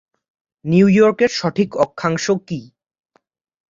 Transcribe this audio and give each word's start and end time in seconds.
New 0.65 0.85
ইয়র্কের 0.89 1.31
সঠিক 1.31 1.69
অক্ষাংশ 1.75 2.25
কি। 2.47 2.59